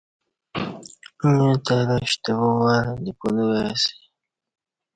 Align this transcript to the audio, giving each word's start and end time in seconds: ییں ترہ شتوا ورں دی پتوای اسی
ییں 1.23 1.55
ترہ 1.65 1.97
شتوا 2.09 2.49
ورں 2.59 2.95
دی 3.03 3.11
پتوای 3.19 3.61
اسی 3.71 3.93